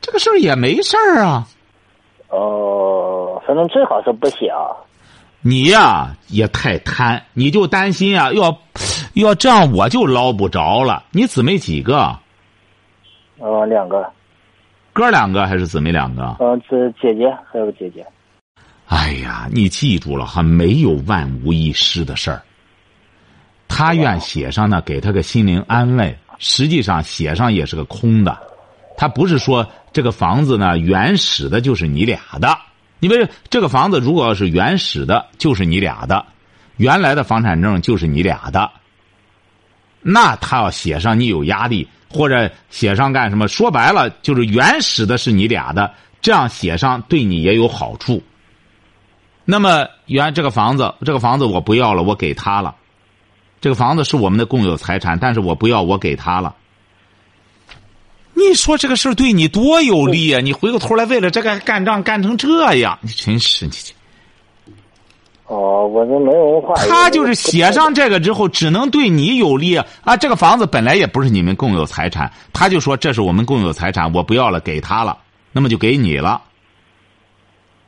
[0.00, 1.46] 这个事儿也没事儿啊。
[2.30, 4.72] 哦，反正最好是不写啊。
[5.40, 8.58] 你呀也太贪，你就担心啊，要
[9.14, 11.04] 要这样我就捞不着了。
[11.12, 12.18] 你姊妹几个？
[13.38, 14.10] 呃，两个。
[14.92, 16.36] 哥两个还是姊妹两个？
[16.40, 18.04] 呃，这姐姐还有个姐姐。
[18.86, 22.42] 哎呀，你记住了哈，没有万无一失的事儿。
[23.68, 26.16] 他愿写上呢，给他个心灵安慰。
[26.40, 28.36] 实际上写上也是个空的，
[28.96, 32.56] 他不是说这个房子呢原始的就是你俩的。
[33.00, 36.26] 你比如这个房子如果要是原始的，就是你俩的，
[36.76, 38.70] 原来的房产证就是你俩的。
[40.00, 43.48] 那他要写上你有压力，或者写上干什么？
[43.48, 48.22] 说白了就是原始的是你俩的，这样写上对你也有好处。
[49.44, 52.76] 那么原这个房子，这个房子我不要了，我给他了。
[53.60, 56.54] 这个房子是我们的共有财产，但是我不要，我给他了。
[58.38, 60.40] 你说这个事儿对你多有利啊！
[60.40, 63.72] 你回过头来为了这个干仗干成这样，你真是你。
[65.46, 66.74] 哦，我这没文化。
[66.74, 69.84] 他就是写上这个之后，只能对你有利啊！
[70.04, 75.16] 啊，这个房子本来也不是你们共有财产，他就说这是我们共有财产，我不要了，给他了，
[75.50, 76.42] 那么就给你了。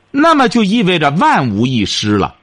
[0.09, 2.35] 那么就意味着万无一失了。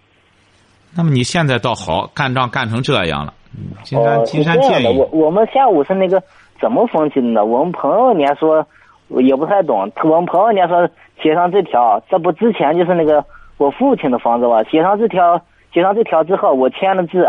[0.94, 3.34] 那么你现在倒好，干仗干成这样了。
[3.82, 6.22] 金山，金山建议我我们下午是那个
[6.60, 7.44] 怎么分析的？
[7.44, 8.66] 我们朋友家说
[9.08, 10.88] 也不太懂，我们朋友家说
[11.22, 13.24] 写上这条，这不之前就是那个
[13.56, 14.62] 我父亲的房子吧？
[14.64, 15.40] 写上这条，
[15.72, 17.28] 写上这条之后，我签了字，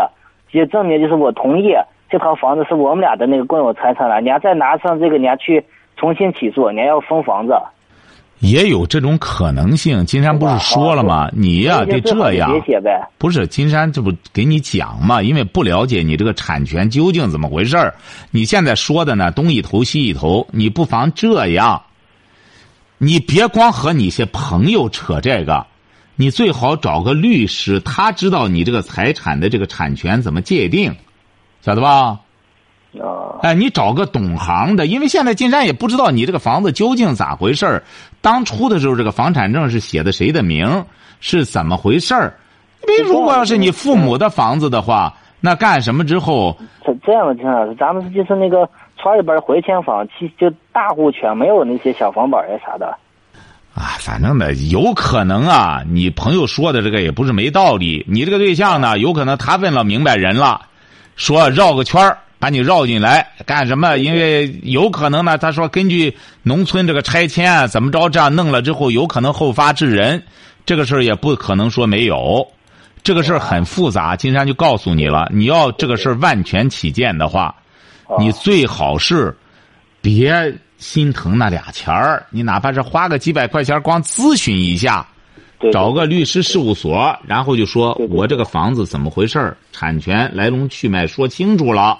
[0.50, 1.74] 也证明就是我同意
[2.08, 4.16] 这套房子是我们俩的那个共有财产了。
[4.16, 5.64] 人家再拿上这个，人家去
[5.96, 7.54] 重新起诉，人家要分房子。
[8.40, 11.30] 也有这种可能性，金山不是说了吗？
[11.32, 12.50] 你呀得这样，
[13.18, 15.22] 不是金山这不给你讲嘛？
[15.22, 17.94] 因为不了解你这个产权究竟怎么回事儿，
[18.30, 21.82] 你现在说的呢东一头西一头，你不妨这样，
[22.96, 25.66] 你别光和你些朋友扯这个，
[26.16, 30.96] 你最好找个律师，他知道你这个财产的这个产权怎么界定，
[31.60, 32.20] 晓得吧？
[32.98, 33.38] 啊！
[33.42, 37.82] 哎，你找个懂行的，因为现在金山也不知道你这个房子究竟咋回事儿。
[38.20, 40.84] 当初的时候，这个房产证是写的谁的名？
[41.20, 42.34] 是怎么回事儿？
[42.88, 46.56] 因为如果要是你父母的房子的话，那干什么之后？
[46.84, 52.86] 是这样的，金老师，咱们就是那个村里边回迁房，其就大户全没有那些小房本呀啥的。
[53.74, 58.04] 啊，反正呢，有可能啊，你朋友说的这个也不是没道理。
[58.08, 60.62] 你这个对象呢，有可能他问了明白人了，
[61.16, 62.18] 说绕个圈儿。
[62.40, 63.98] 把你绕进来干什么？
[63.98, 70.22] 因为有可能呢，他说根据农村这个拆迁怎么着，这样弄了之后，有可能后发制人，
[70.64, 72.48] 这个事儿也不可能说没有，
[73.02, 74.16] 这个事儿很复杂。
[74.16, 77.54] 金山就告诉你了，你要这个事儿万全起见的话，
[78.18, 79.36] 你最好是
[80.00, 80.32] 别
[80.78, 85.06] 心疼那俩钱儿，你哪怕是花个几百块钱光咨询一下，
[85.70, 91.98] 找个律师事务所，然后就说我这个房子怎么回事产权来龙去脉说清楚了。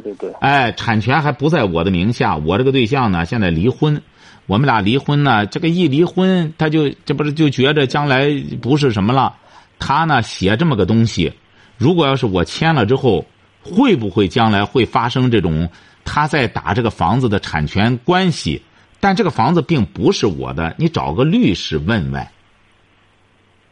[0.00, 4.00] 对对对，哎，产权还不在我的名下，我这个对象呢，现在离婚，
[4.46, 8.28] 我们俩离婚呢，这个一离婚，他就这不是就觉着将来
[8.62, 9.34] 不是什么了，
[9.78, 11.30] 他呢写这么个东西，
[11.76, 13.24] 如果要是我签了之后，
[13.62, 15.68] 会不会将来会发生这种
[16.06, 18.62] 他在打这个房子的产权关系？
[18.98, 22.26] 但这个房子并不是我的，你找个律师问问。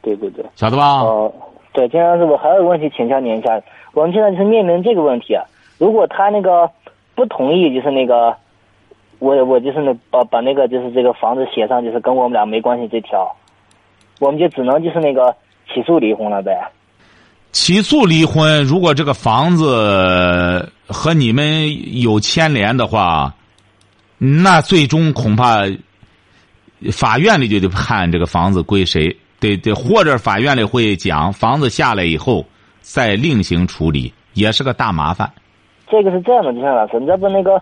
[0.03, 1.01] 对对对，晓得吧？
[1.01, 1.33] 哦，
[1.73, 3.59] 对，金老师，我还有个问题请教您一下，
[3.95, 5.45] 我们现在就是面临这个问题啊。
[5.81, 6.71] 如果他那个
[7.15, 8.37] 不同意，就是那个，
[9.19, 13.35] 我我就是那把把那个就是这个房子写上，就是跟我们俩没关系这条，
[14.19, 15.35] 我们就只能就是那个
[15.73, 16.71] 起诉离婚了呗。
[17.53, 23.35] 起诉离婚，如果这个房子和你们有牵连的话，
[24.19, 25.63] 那最终恐怕
[26.93, 32.45] 法院里就得判这个房子归谁，得得或者法院里会讲房子下来以后
[32.83, 35.33] 再另行处理，也是个大麻烦。
[35.91, 37.61] 这个是这样的，金山老师，你这不那个，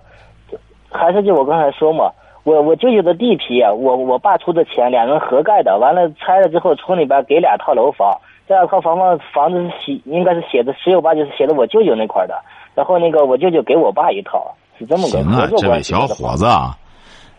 [0.91, 2.11] 还是就我刚才说嘛，
[2.45, 8.11] 我我舅舅的地皮，我我爸出的钱，两人合盖的，完了拆了之后，村里边给两套楼房，
[8.47, 12.35] 这两套房房房子是写，应该是写的十有八九是写的我舅舅那块的，
[12.75, 16.47] 然后那个我舅舅给我爸一套，是这么个合作这位小伙子，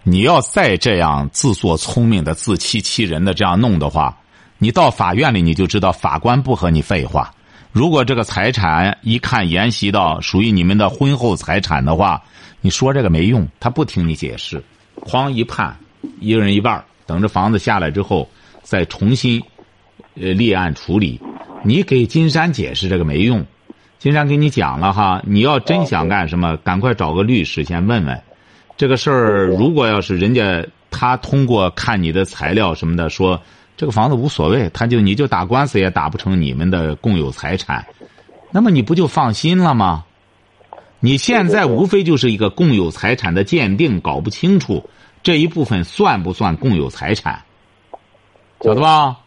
[0.03, 4.17] 你要再这样自作聪明的、自欺欺人的这样弄的话，
[4.57, 7.31] 你到法院里你就知道法官不和你废话。
[7.71, 12.21] 如果这个财产一看沿袭到属于你们的婚后财产的话，
[12.61, 14.61] 你说这个没用，他不听你解释，
[15.05, 15.77] 哐一判，
[16.19, 18.27] 一人一半等着房子下来之后
[18.63, 19.41] 再重新
[20.15, 21.21] 呃立案处理。
[21.63, 23.45] 你给金山解释这个没用，
[23.99, 28.19] 金山给你讲了哈，你要真想干什么，赶快找个律师先问问。
[28.77, 33.39] 这个事儿，如果要是人家他通过看你的材料什么的说
[33.79, 37.87] 这个房子无所谓，他就你就打官司也打不成你们的共有财产，
[38.51, 40.03] 那么你不就放心了吗？
[40.99, 44.89] 你现在无非就是一个共有财产的鉴定搞不清楚，
[45.23, 47.41] 这一部分算不算共有财产？
[48.59, 49.19] 晓得吧？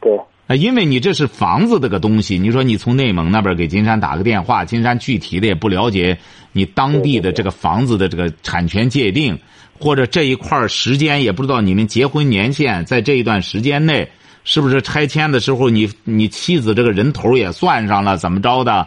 [0.00, 6.18] 对，啊，因为你这是房子这个东西，你说你从内蒙那边给金山打个电话，金山具体的也不了解
[6.50, 9.38] 你当地的这个房子的这个产权界定，
[9.78, 14.08] 或者这一块时间也不知道你们结婚年限，在这一段时间内
[14.44, 18.86] 是不是拆迁的时候你你妻子这个人头也算上了，怎么着的？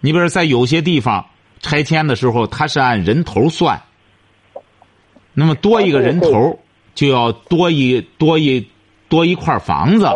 [0.00, 1.24] 你比如在有些地方
[1.60, 3.80] 拆迁的时候，他是按人头算，
[5.34, 6.58] 那么多一个人头
[6.94, 8.66] 就要多一多一
[9.08, 10.06] 多一块房子。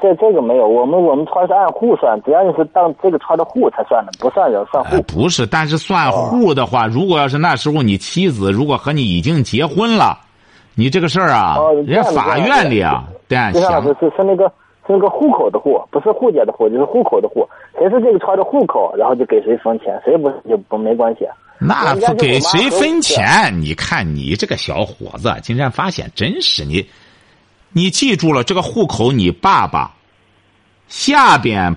[0.00, 5.02] 这这个没有，我们我们村是按户算，只要你是当这个村的户才算的，不算人算呃户。
[5.02, 10.18] 不是，但是算户的话，如果要是那时候你妻子如果和你已经结婚了，
[10.74, 14.44] 你这个事儿啊，哦人家法院里啊，得按详金山老师是是那个
[14.86, 17.46] 是那个户口的户，不是户籍的户，就是户口的户。
[17.78, 21.26] 谁是这个村的户口，然后就给谁分钱，谁不是就不没关系。
[21.60, 23.24] 那人家就不给谁分钱？
[23.60, 26.84] 你看你这个小伙子，金山发现真是你，
[27.78, 29.94] 你记住了，这个户口你爸爸
[30.88, 31.76] 下边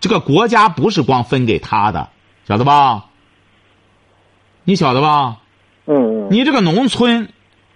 [0.00, 2.08] 这个国家不是光分给他的，
[2.48, 3.04] 晓得吧？
[4.64, 5.38] 你晓得吧？
[5.86, 6.28] 嗯嗯。
[6.32, 7.32] 你这个农村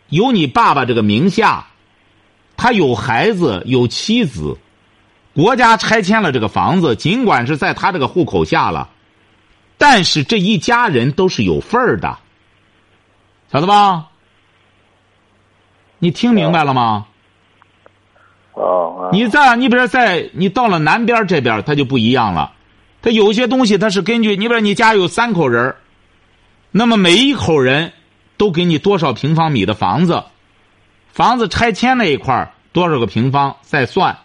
[0.08, 1.68] 有你爸爸这个名下，
[2.56, 4.58] 他有孩子有妻子，
[5.32, 8.90] 国家拆迁了这个房子，尽管是在他这个户口下了，
[9.78, 12.18] 但是这一家人都是有份儿的，
[13.52, 14.08] 晓得吧？
[16.00, 17.06] 你听明白了吗？
[18.54, 19.10] 哦。
[19.12, 22.52] 你在你比如在你到了南边这边，它就不一样了。
[23.02, 25.74] 它有些东西它是根据你比如你家有三口人
[26.70, 27.92] 那么每一口人
[28.36, 30.22] 都给你多少平方米的房子，
[31.12, 34.16] 房子拆迁那一块多少个平方再算。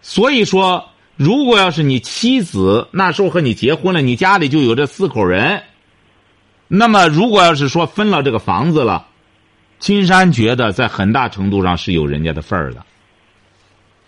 [0.00, 5.62] 所以说，如果要是你妻子那时候和你结婚了，你家里就有这四口人，
[6.66, 9.06] 那么如果要是说分了这个房子了。
[9.78, 12.84] 金山觉得在很大程度上是有人家的份儿的。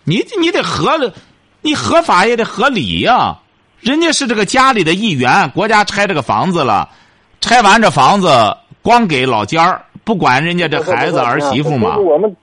[0.03, 1.13] 你你得合，
[1.61, 3.39] 你合法也得合理呀、
[3.79, 6.89] 人家是这个家里的一员，国家拆这个房子了，
[7.39, 12.01] 拆完这房子光给老家儿，不管人家这孩子儿媳妇嘛就。
[12.01, 12.35] 我们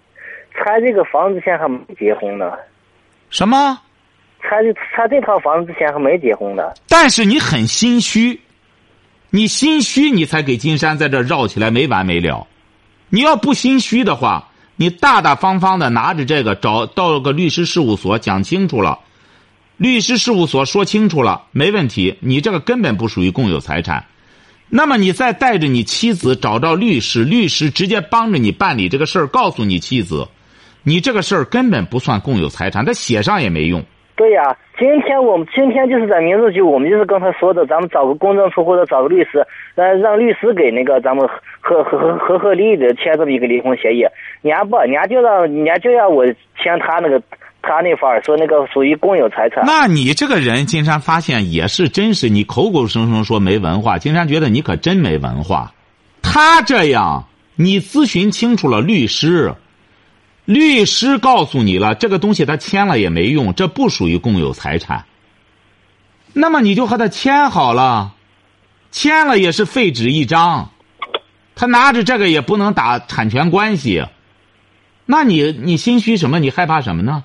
[0.52, 2.52] 拆这个房子之前还没结婚呢，
[3.28, 3.78] 什么？
[4.40, 6.62] 拆这拆这套房子之前还没结婚呢。
[6.88, 8.40] 但是你很心虚，
[9.30, 12.46] 你心虚，你才给金山在这绕起来没完没了。
[13.10, 18.98] 你要不心虚的话，你大大方方的拿着这个找到个律师事务所讲清楚了，
[19.76, 24.04] 律师事务所说清楚了，没问题，你这个根本不属于共有财产。
[24.68, 30.28] 那么你再带着你妻子找到律师，律师直接帮着你办理这个事儿，告诉你妻子，
[30.82, 33.82] 你这个事儿根本不算共有财产，他写上也没用。
[34.18, 41.24] 对呀、今天我们今天就是在民政局，我们就是跟他说的，咱们找个公证处或者找个律师，呃，让律师给那个咱们
[41.60, 44.00] 合合合合合理的签这么一个离婚协议。
[44.42, 46.26] 人家不，人家就让人家就让我
[46.60, 47.22] 签他那个
[47.62, 49.62] 他那份儿，说那个属于公有财产。
[49.64, 55.70] 那你这个人，金山发现也是真是，你口口声声说没文化，金山觉得你可真没文化。
[56.22, 59.52] 他这样，你咨询清楚了律师，
[60.48, 65.04] 律师告诉你了，这个东西他签了也没用，这不属于共有财产。
[66.32, 68.14] 那么你就和他签好了，
[68.90, 70.70] 签了也是废纸一张，
[71.54, 74.06] 他拿着这个也不能打产权关系。
[75.04, 76.38] 那你你心虚什么？
[76.38, 77.24] 你害怕什么呢？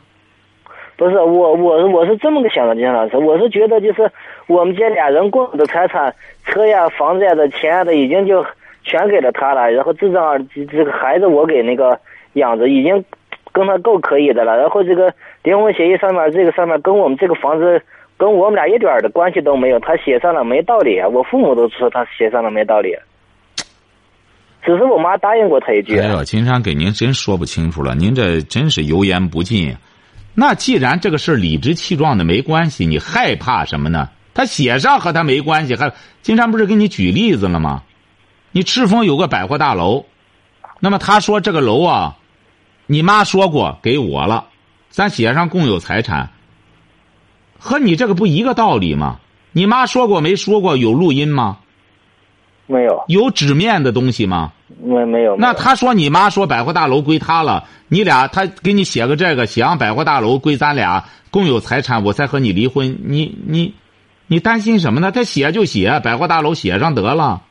[0.98, 4.12] 不是我，我我是这么个想的，金老师，我是觉得就是
[4.48, 6.14] 我们这俩人共有的财产，
[6.46, 8.46] 车呀、房子呀的钱呀的，已经就
[8.84, 9.72] 全给了他了。
[9.72, 11.98] 然后这张这这个孩子我给那个
[12.34, 13.04] 养着，已经
[13.52, 14.58] 跟他够可以的了。
[14.58, 15.14] 然后这个
[15.44, 17.82] 离婚协议上面这个上面跟我们这个房子
[18.18, 21.08] 跟我们俩一点的关系都没有，他写上了没道理啊！
[21.08, 22.96] 我父母都说他写上了没道理，
[24.64, 25.98] 只是我妈答应过他一句。
[26.00, 29.76] 哎呦，金山给您真说不清楚了，您这真是油盐不进。
[30.36, 34.10] 那既然这个事儿理直气壮的没关系，你害怕什么呢？
[34.34, 37.84] 他写上和他没关系，还金山不是给你举例子了吗？
[38.52, 40.06] 你赤峰有个百货大楼，
[40.80, 42.16] 那么他说这个楼啊，
[42.86, 44.46] 你妈说过给我了，
[44.90, 46.32] 咱写上共有财产，
[47.58, 49.20] 和你这个不一个道理吗？
[49.52, 50.76] 你妈说过没说过？
[50.78, 51.60] 有录音吗？
[52.66, 54.52] 没有，有纸面的东西吗？
[54.82, 55.36] 没没有。
[55.38, 63.00] 那他说你妈说百货大楼归他了，你俩他给你写个这个，写上百货大楼归咱俩共有财产，我才和你离婚。
[63.04, 63.76] 你你
[64.28, 65.12] 你担心什么呢？
[65.12, 67.44] 他写就写，百货大楼写上得了。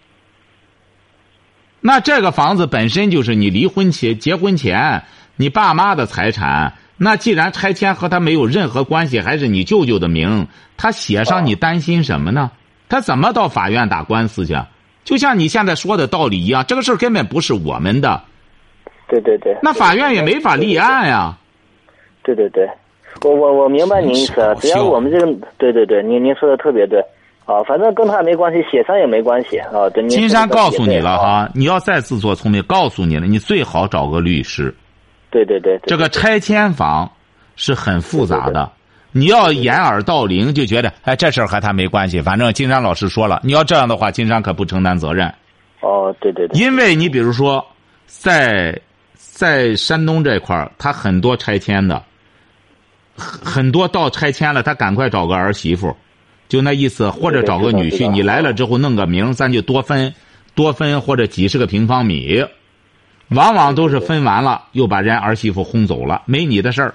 [1.81, 5.05] 那这个房子本身就是你离婚前、结婚前
[5.37, 6.75] 你爸妈的财产。
[6.97, 12.53] 那既然拆迁和他没有任何关系，还是你舅舅的名，他写上你担心什么呢？
[12.89, 14.57] 他怎么到法院打官司去？
[15.03, 18.23] 就像你现在说的道理一样，这个事儿根本不是我们的。
[19.09, 19.57] 对对对。
[19.63, 21.37] 那法院也没法立案呀。
[22.23, 22.69] 对对对，
[23.23, 25.27] 我我我明白您意思，只要我们这个，
[25.59, 27.01] 对对对，您您说的特别对，
[27.47, 29.91] 啊，反正跟他没关系，写上也没关系啊。
[30.09, 34.73] 金山告诉你了哈，你要再自作聪明，告诉你了，你最好找个律师。
[35.33, 37.11] 对对对，这个拆迁房
[37.57, 38.71] 是很复杂的，
[39.11, 45.27] 你要掩耳盗铃就觉得哎这事儿和他没关系，反正金山老师说了，你要这样的话，金山可不承担责任。
[45.81, 46.61] 哦，对对对。
[46.61, 47.67] 因为你比如说，
[48.07, 48.81] 在
[49.17, 52.03] 在山东这块儿，他很多拆迁的，
[53.17, 55.97] 很多到拆迁了，他赶快找个儿媳妇，
[56.49, 60.15] 就那意思，或者找个女婿，你来了之后弄个名，咱就多分
[60.55, 62.45] 多分或者几十个平方米。
[63.35, 66.95] 往往都是分完了，又把人儿媳妇轰走了，没你的事儿。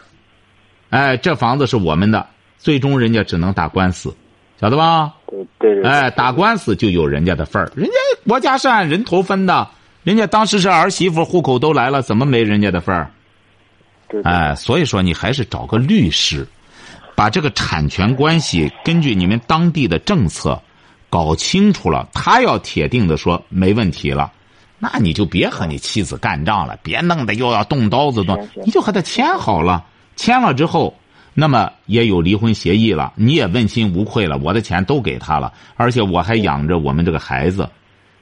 [0.90, 2.26] 哎，这房子是我们的，
[2.58, 4.16] 最终人家只能打官司，
[4.60, 5.14] 晓得吧？
[5.28, 5.92] 对对对。
[5.92, 7.94] 哎，打官司就有人家的份儿，人家
[8.26, 9.68] 国家是按人头分的，
[10.04, 13.12] 人家当时是儿媳妇，户口都来了，怎么没人家的份儿？
[14.24, 16.48] 哎，所以说你还是找个律师，
[17.16, 20.62] 把这个产权关系根据你们当地的政策
[21.10, 24.32] 搞清楚了，他要铁定的说没问题了。
[24.80, 29.84] 那你就别和你妻子干仗了，别弄得又要动刀子动，你就和他签好了，
[30.16, 30.96] 签了之后，
[31.34, 37.68] 那么也有离婚协议了，你也问心无愧了，我的钱都给他了，而且我还养着我们这个孩子，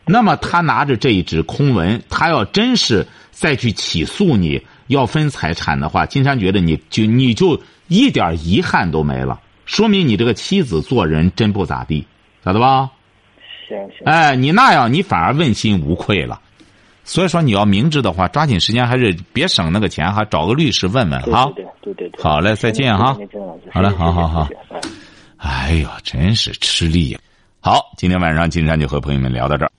[0.06, 12.08] 那么他拿着这一纸空文，他要真是再去起诉你要分财产的话，金山觉得你就你就一点遗憾都没了，说明你这个妻子做人真不咋地，
[12.46, 12.90] 晓得吧？
[13.68, 14.06] 行行。
[14.06, 16.40] 哎，你那样你反而问心无愧了。
[17.06, 21.50] 所以说，你要明智的话，抓紧时间，还是别省那个钱哈，找个律师问问哈。
[21.56, 22.24] 对对对对。
[22.24, 23.16] 好嘞，再见哈。
[23.72, 24.50] 好嘞，好好好。
[25.38, 27.20] 哎呦，真是吃力呀。
[27.62, 29.72] 好，今天晚上金山就和朋友们聊到这儿。